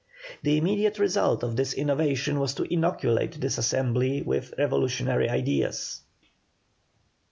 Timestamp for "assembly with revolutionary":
3.59-5.29